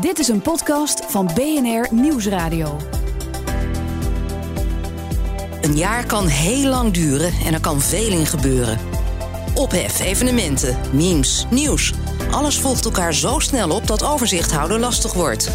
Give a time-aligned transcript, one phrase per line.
[0.00, 2.76] Dit is een podcast van BNR Nieuwsradio.
[5.60, 8.78] Een jaar kan heel lang duren en er kan veel in gebeuren.
[9.54, 11.92] Ophef, evenementen, memes, nieuws.
[12.30, 15.50] Alles volgt elkaar zo snel op dat overzicht houden lastig wordt.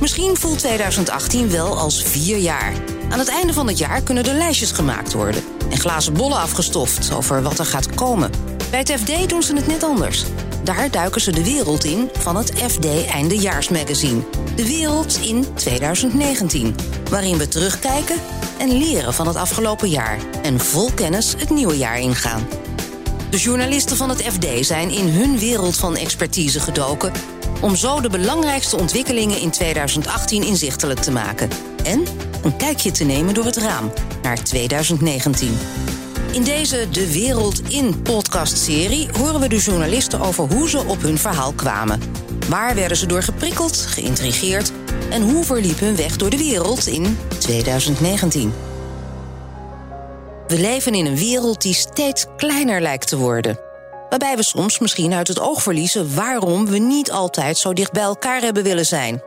[0.00, 2.72] Misschien voelt 2018 wel als vier jaar.
[3.10, 7.12] Aan het einde van het jaar kunnen er lijstjes gemaakt worden en glazen bollen afgestoft
[7.14, 8.30] over wat er gaat komen.
[8.70, 10.24] Bij het FD doen ze het net anders.
[10.64, 14.20] Daar duiken ze de wereld in van het FD Eindejaarsmagazine.
[14.56, 16.74] De wereld in 2019,
[17.10, 18.16] waarin we terugkijken
[18.58, 22.48] en leren van het afgelopen jaar en vol kennis het nieuwe jaar ingaan.
[23.30, 27.12] De journalisten van het FD zijn in hun wereld van expertise gedoken
[27.60, 31.48] om zo de belangrijkste ontwikkelingen in 2018 inzichtelijk te maken
[31.84, 32.04] en
[32.42, 35.58] een kijkje te nemen door het raam naar 2019.
[36.32, 41.18] In deze De Wereld in podcastserie horen we de journalisten over hoe ze op hun
[41.18, 42.00] verhaal kwamen.
[42.48, 44.72] Waar werden ze door geprikkeld, geïntrigeerd
[45.10, 48.52] en hoe verliep hun weg door de wereld in 2019?
[50.46, 53.58] We leven in een wereld die steeds kleiner lijkt te worden.
[54.08, 58.02] Waarbij we soms misschien uit het oog verliezen waarom we niet altijd zo dicht bij
[58.02, 59.22] elkaar hebben willen zijn.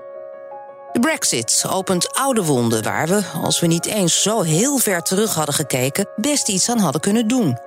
[0.93, 5.33] De Brexit opent oude wonden waar we, als we niet eens zo heel ver terug
[5.33, 7.57] hadden gekeken, best iets aan hadden kunnen doen.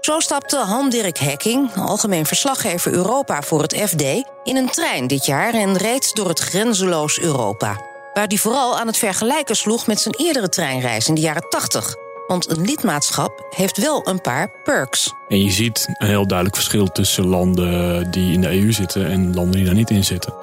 [0.00, 4.02] Zo stapte Han-Dirk Hekking, algemeen verslaggever Europa voor het FD,
[4.42, 7.80] in een trein dit jaar en reed door het grenzeloos Europa.
[8.14, 11.94] Waar hij vooral aan het vergelijken sloeg met zijn eerdere treinreis in de jaren 80.
[12.26, 15.12] Want een lidmaatschap heeft wel een paar perks.
[15.28, 19.34] En je ziet een heel duidelijk verschil tussen landen die in de EU zitten en
[19.34, 20.34] landen die daar niet in zitten.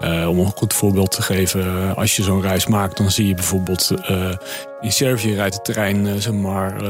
[0.00, 3.34] Uh, om een goed voorbeeld te geven, als je zo'n reis maakt, dan zie je
[3.34, 4.30] bijvoorbeeld uh,
[4.80, 6.82] in Servië rijdt de trein uh, zeg maar,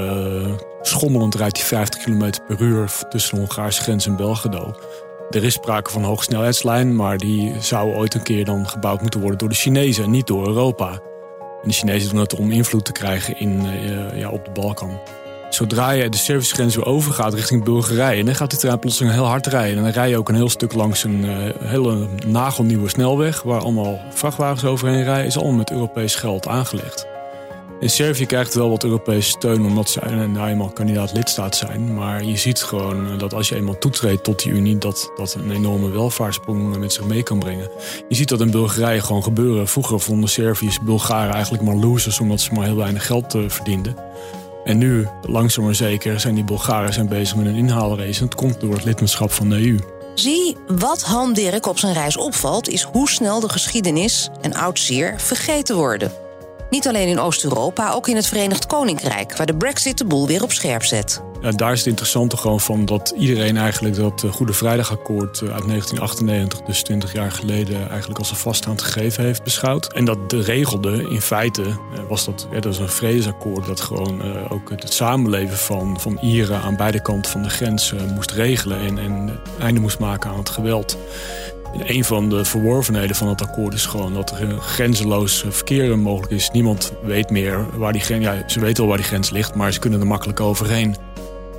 [0.83, 4.75] schommelend rijdt hij 50 km per uur tussen de Hongaarse grens en Belgrado.
[5.31, 9.21] Er is sprake van een hoogsnelheidslijn, maar die zou ooit een keer dan gebouwd moeten
[9.21, 10.91] worden door de Chinezen en niet door Europa.
[11.63, 13.67] En de Chinezen doen dat om invloed te krijgen in,
[14.15, 15.01] ja, op de Balkan.
[15.51, 19.77] Zodra je de servicegrens weer overgaat richting Bulgarije, dan gaat die trein heel hard rijden.
[19.77, 23.61] En dan rij je ook een heel stuk langs een uh, hele nagelnieuwe snelweg, waar
[23.61, 27.07] allemaal vrachtwagens overheen rijden, is allemaal met Europees geld aangelegd.
[27.81, 30.01] En Servië krijgt wel wat Europese steun omdat ze
[30.33, 31.95] nou eenmaal kandidaat lidstaat zijn.
[31.95, 35.51] Maar je ziet gewoon dat als je eenmaal toetreedt tot die Unie, dat dat een
[35.51, 37.71] enorme welvaartsprong met zich mee kan brengen.
[38.09, 39.69] Je ziet dat in Bulgarije gewoon gebeuren.
[39.69, 43.97] Vroeger vonden Serviërs Bulgaren eigenlijk maar losers omdat ze maar heel weinig geld verdienden.
[44.71, 48.21] En nu, langzaam maar zeker, zijn die Bulgaren zijn bezig met een inhaalrace.
[48.21, 49.79] En het komt door het lidmaatschap van de EU.
[50.15, 54.79] Zie, wat Han Dirk op zijn reis opvalt, is hoe snel de geschiedenis en oud
[54.79, 56.13] zeer vergeten worden.
[56.71, 60.43] Niet alleen in Oost-Europa, ook in het Verenigd Koninkrijk, waar de Brexit de boel weer
[60.43, 61.23] op scherp zet.
[61.41, 65.67] Daar is het interessante gewoon van dat iedereen eigenlijk dat eh, Goede Vrijdagakkoord eh, uit
[65.67, 69.93] 1998, dus 20 jaar geleden, eigenlijk als een vaststaand gegeven heeft beschouwd.
[69.93, 73.81] En dat de regelde, in feite eh, was dat, ja, dat is een vredesakkoord dat
[73.81, 78.81] gewoon ook het samenleven van, van Ieren aan beide kanten van de grens moest regelen
[78.81, 80.99] en, en einde moest maken aan het geweld.
[81.73, 85.99] En een van de verworvenheden van het akkoord is gewoon dat er een grenzeloos verkeer
[85.99, 86.51] mogelijk is.
[86.51, 88.25] Niemand weet meer waar die grens.
[88.25, 90.97] Ja, ze weten al waar die grens ligt, maar ze kunnen er makkelijk overheen.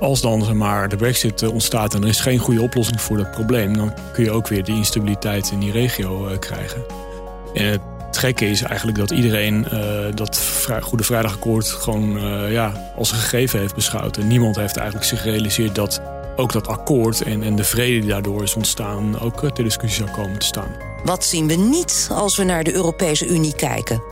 [0.00, 3.30] Als dan maar, de brexit eh, ontstaat en er is geen goede oplossing voor dat
[3.30, 6.84] probleem, dan kun je ook weer die instabiliteit in die regio uh, krijgen.
[7.54, 9.66] En het gekke is eigenlijk dat iedereen
[10.14, 14.16] dat Goede Vrijdagakkoord gewoon ja, als een gegeven heeft beschouwd.
[14.16, 16.00] En niemand heeft eigenlijk zich gerealiseerd dat
[16.36, 20.16] ook dat akkoord en, en de vrede die daardoor is ontstaan ook ter discussie zou
[20.16, 20.76] komen te staan.
[21.04, 24.02] Wat zien we niet als we naar de Europese Unie kijken?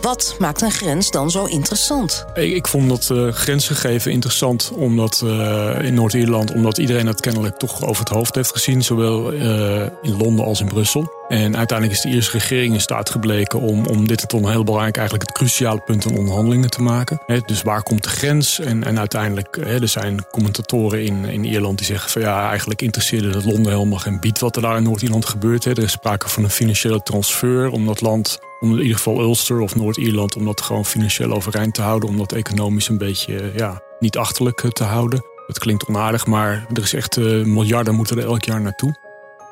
[0.00, 2.24] Wat maakt een grens dan zo interessant?
[2.34, 7.56] Ik, ik vond dat uh, grensgegeven interessant omdat uh, in Noord-Ierland, omdat iedereen dat kennelijk
[7.56, 11.14] toch over het hoofd heeft gezien, zowel uh, in Londen als in Brussel.
[11.28, 14.64] En uiteindelijk is de Ierse regering in staat gebleken om, om dit tot een heel
[14.64, 17.22] belangrijk, eigenlijk het cruciale punt in onderhandelingen te maken.
[17.46, 18.60] Dus waar komt de grens?
[18.60, 23.30] En, en uiteindelijk, er zijn commentatoren in, in Ierland die zeggen van ja, eigenlijk interesseerde
[23.30, 25.64] het Londen helemaal geen bied wat er daar in Noord-Ierland gebeurt.
[25.64, 29.60] Er is sprake van een financiële transfer om dat land om in ieder geval Ulster
[29.60, 32.08] of Noord-Ierland, om dat gewoon financieel overeind te houden.
[32.08, 35.24] Om dat economisch een beetje ja, niet achterlijk te houden.
[35.46, 38.96] Het klinkt onaardig, maar er is echt uh, miljarden moeten er elk jaar naartoe.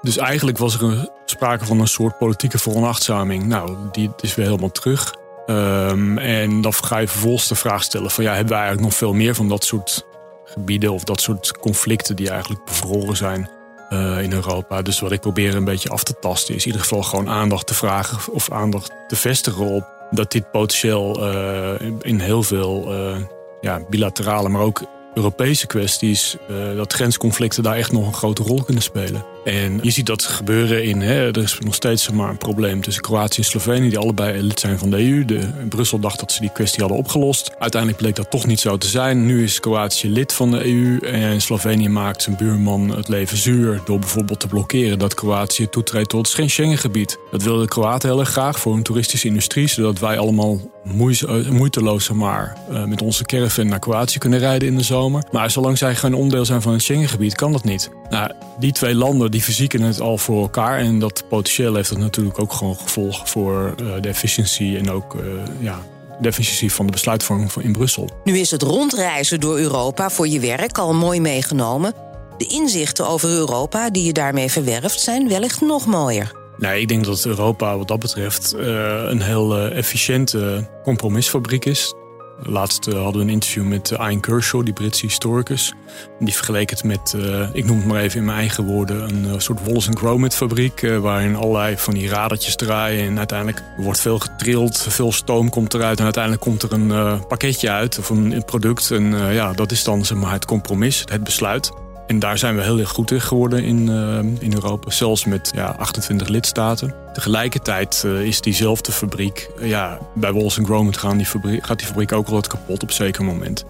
[0.03, 3.45] Dus eigenlijk was er een, sprake van een soort politieke veronachtzaming.
[3.47, 5.15] Nou, die is weer helemaal terug.
[5.47, 8.99] Um, en dan ga je vervolgens de vraag stellen van ja, hebben wij eigenlijk nog
[8.99, 10.07] veel meer van dat soort
[10.45, 13.51] gebieden of dat soort conflicten die eigenlijk bevroren zijn
[13.95, 14.83] uh, in Europa.
[14.83, 17.67] Dus wat ik probeer een beetje af te tasten is in ieder geval gewoon aandacht
[17.67, 23.17] te vragen of aandacht te vestigen op dat dit potentieel uh, in heel veel uh,
[23.61, 24.83] ja, bilaterale, maar ook
[25.15, 26.37] Europese kwesties,
[26.77, 29.34] dat grensconflicten daar echt nog een grote rol kunnen spelen.
[29.45, 31.01] En je ziet dat gebeuren in.
[31.01, 34.61] Hè, er is nog steeds maar een probleem tussen Kroatië en Slovenië, die allebei lid
[34.61, 35.25] zijn van de EU.
[35.25, 37.51] De, Brussel dacht dat ze die kwestie hadden opgelost.
[37.59, 39.27] Uiteindelijk bleek dat toch niet zo te zijn.
[39.27, 43.81] Nu is Kroatië lid van de EU en Slovenië maakt zijn buurman het leven zuur
[43.85, 47.19] door bijvoorbeeld te blokkeren dat Kroatië toetreedt tot het Schengengebied.
[47.31, 51.49] Dat wilden de Kroaten heel erg graag voor hun toeristische industrie, zodat wij allemaal eh,
[51.51, 55.25] moeiteloos maar, uh, met onze caravan naar Kroatië kunnen rijden in de zomer.
[55.33, 57.91] Maar zolang zij geen onderdeel zijn van het Schengengebied, kan dat niet.
[58.15, 60.79] Nou, die twee landen die verzieken het al voor elkaar.
[60.79, 65.17] En dat potentieel heeft dat natuurlijk ook gewoon gevolgen voor uh, de efficiëntie en ook
[65.61, 65.83] ja,
[66.21, 68.11] de efficiëntie van de besluitvorming in Brussel.
[68.25, 71.93] Nu is het rondreizen door Europa voor je werk al mooi meegenomen.
[72.39, 76.33] De inzichten over Europa die je daarmee verwerft zijn wellicht nog mooier.
[76.57, 78.67] Nee, ik denk dat Europa wat dat betreft uh,
[79.09, 81.95] een heel efficiënte compromisfabriek is.
[82.43, 85.75] Laatst uh, hadden we een interview met Ian Kershaw, die Britse historicus.
[86.19, 87.17] Die vergeleek het met,
[87.53, 90.81] ik noem het maar even in mijn eigen woorden, een soort Wallace Gromit fabriek.
[90.81, 93.07] waarin allerlei van die radertjes draaien.
[93.07, 95.99] En uiteindelijk wordt veel getrild, veel stoom komt eruit.
[95.99, 98.91] En uiteindelijk komt er een pakketje uit of een, een product.
[98.91, 101.84] En ja, dat is dan zeg maar, het compromis, het besluit.
[102.07, 104.91] En daar zijn we heel erg goed in geworden in, uh, in Europa.
[104.91, 106.95] Zelfs met ja, 28 lidstaten.
[107.13, 109.51] Tegelijkertijd uh, is diezelfde fabriek...
[109.59, 112.91] Uh, ja, bij Walls Gromit gaan die fabriek, gaat die fabriek ook altijd kapot op
[112.91, 113.65] zeker moment.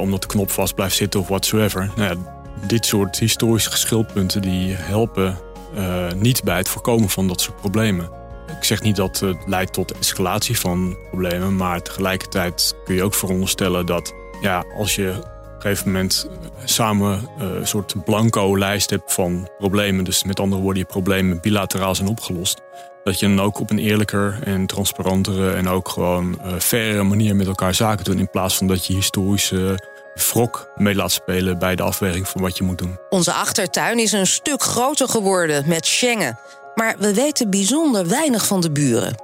[0.00, 1.90] omdat de knop vast blijft zitten of whatsoever.
[1.96, 2.16] Nou ja,
[2.66, 5.38] dit soort historische geschilpunten die helpen
[6.16, 8.10] niet bij het voorkomen van dat soort problemen.
[8.58, 11.56] Ik zeg niet dat het leidt tot escalatie van problemen...
[11.56, 15.14] maar tegelijkertijd kun je ook veronderstellen dat ja, als je
[15.64, 16.28] een gegeven moment
[16.64, 20.04] samen uh, een soort blanco lijst hebt van problemen.
[20.04, 22.60] Dus met andere woorden, je problemen bilateraal zijn opgelost.
[23.04, 27.36] Dat je dan ook op een eerlijker en transparantere en ook gewoon uh, fairere manier
[27.36, 28.18] met elkaar zaken doet.
[28.18, 29.78] In plaats van dat je historische
[30.14, 32.98] wrok mee laat spelen bij de afweging van wat je moet doen.
[33.08, 36.38] Onze achtertuin is een stuk groter geworden met Schengen.
[36.74, 39.14] Maar we weten bijzonder weinig van de buren.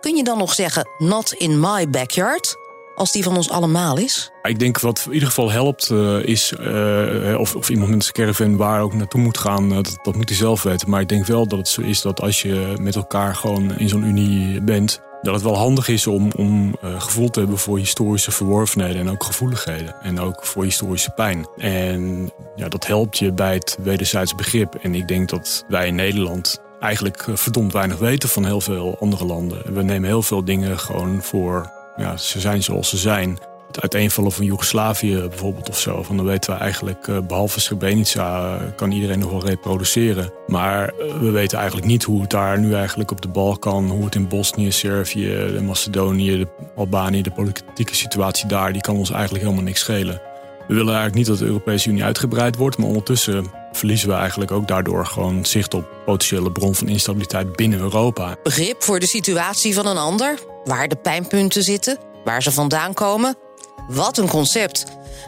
[0.00, 2.56] Kun je dan nog zeggen, not in my backyard?
[2.94, 4.30] Als die van ons allemaal is?
[4.42, 8.12] Ik denk wat in ieder geval helpt uh, is, uh, of, of, iemand met een
[8.12, 10.90] caravan waar ook naartoe moet gaan, uh, dat, dat moet hij zelf weten.
[10.90, 13.88] Maar ik denk wel dat het zo is dat als je met elkaar gewoon in
[13.88, 18.30] zo'n unie bent, dat het wel handig is om, om gevoel te hebben voor historische
[18.30, 19.94] verworvenheden en ook gevoeligheden.
[20.00, 21.46] En ook voor historische pijn.
[21.56, 24.74] En ja, dat helpt je bij het wederzijds begrip.
[24.74, 29.24] En ik denk dat wij in Nederland eigenlijk verdomd weinig weten van heel veel andere
[29.24, 29.74] landen.
[29.74, 31.70] We nemen heel veel dingen gewoon voor
[32.02, 33.38] ja, ze zijn zoals ze zijn.
[33.66, 36.02] Het uiteenvallen van Joegoslavië bijvoorbeeld of zo.
[36.02, 40.32] Van dan weten we eigenlijk, eh, behalve Srebrenica, kan iedereen nog wel reproduceren.
[40.46, 44.04] Maar eh, we weten eigenlijk niet hoe het daar nu eigenlijk op de Balkan, hoe
[44.04, 46.44] het in Bosnië, Servië, Macedonië,
[46.76, 50.20] Albanië, de politieke situatie daar, die kan ons eigenlijk helemaal niks schelen.
[50.68, 54.50] We willen eigenlijk niet dat de Europese Unie uitgebreid wordt, maar ondertussen verliezen we eigenlijk
[54.50, 58.36] ook daardoor gewoon zicht op potentiële bron van instabiliteit binnen Europa.
[58.42, 63.36] Begrip voor de situatie van een ander, waar de pijnpunten zitten, waar ze vandaan komen.
[63.88, 64.84] Wat een concept.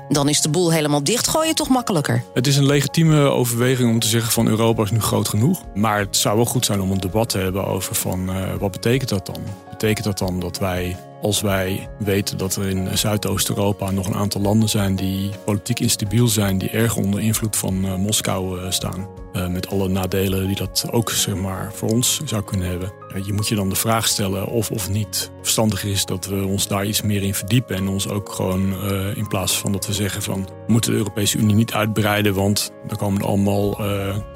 [0.08, 2.22] Dan is de boel helemaal dichtgooien toch makkelijker.
[2.34, 5.62] Het is een legitieme overweging om te zeggen van Europa is nu groot genoeg.
[5.74, 8.70] Maar het zou wel goed zijn om een debat te hebben over van uh, wat
[8.70, 9.42] betekent dat dan?
[9.70, 14.40] Betekent dat dan dat wij als wij weten dat er in Zuidoost-Europa nog een aantal
[14.40, 19.08] landen zijn die politiek instabiel zijn, die erg onder invloed van uh, Moskou uh, staan.
[19.32, 22.92] Uh, met alle nadelen die dat ook zeg maar, voor ons zou kunnen hebben.
[23.26, 26.68] je moet je dan de vraag stellen of of niet verstandig is dat we ons
[26.68, 27.76] daar iets meer in verdiepen.
[27.76, 28.74] En ons ook gewoon
[29.14, 32.72] in plaats van dat we zeggen van we moeten de Europese Unie niet uitbreiden, want
[32.86, 33.82] daar komen er allemaal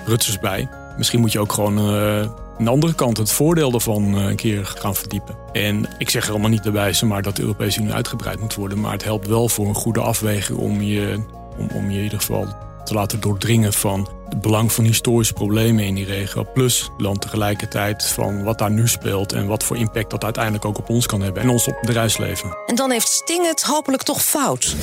[0.07, 0.69] rutsers bij.
[0.97, 1.79] Misschien moet je ook gewoon
[2.59, 5.37] aan de andere kant het voordeel ervan eh, een keer gaan verdiepen.
[5.53, 8.81] En ik zeg helemaal niet daarbij maar dat de Europese Unie uitgebreid moet worden.
[8.81, 11.19] Maar het helpt wel voor een goede afweging om je,
[11.59, 12.47] om, om je in ieder geval
[12.85, 16.45] te laten doordringen van het belang van historische problemen in die regio.
[16.55, 20.79] Plus dan tegelijkertijd van wat daar nu speelt en wat voor impact dat uiteindelijk ook
[20.79, 22.57] op ons kan hebben en ons op het bedrijfsleven.
[22.67, 24.77] En dan heeft Sting het hopelijk toch fout.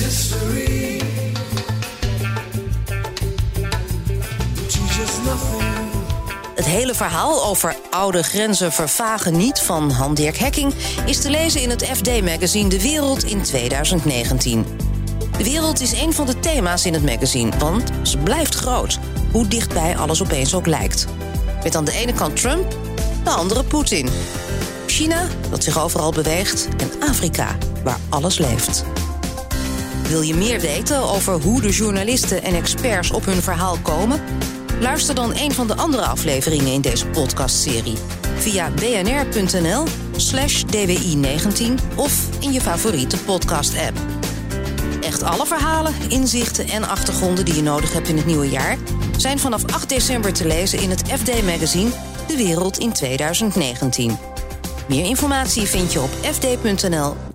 [6.56, 10.74] Het hele verhaal over oude grenzen vervagen niet van Han-Dirk Hekking
[11.06, 14.66] is te lezen in het FD-magazine De Wereld in 2019.
[15.38, 19.00] De wereld is een van de thema's in het magazine, want ze blijft groot,
[19.32, 21.08] hoe dichtbij alles opeens ook lijkt.
[21.64, 22.78] Met aan de ene kant Trump,
[23.24, 24.10] de andere Poetin.
[24.86, 28.84] China, dat zich overal beweegt, en Afrika, waar alles leeft.
[30.08, 34.22] Wil je meer weten over hoe de journalisten en experts op hun verhaal komen?
[34.80, 37.98] Luister dan een van de andere afleveringen in deze podcastserie
[38.36, 39.84] via bnr.nl
[40.16, 43.98] slash dwi19 of in je favoriete podcast-app.
[45.02, 48.78] Echt alle verhalen, inzichten en achtergronden die je nodig hebt in het nieuwe jaar
[49.18, 51.90] zijn vanaf 8 december te lezen in het FD-magazine
[52.28, 54.18] De Wereld in 2019.
[54.88, 57.35] Meer informatie vind je op fd.nl